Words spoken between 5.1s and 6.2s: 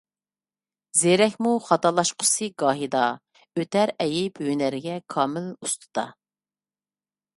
كامىل ئۇستىدا.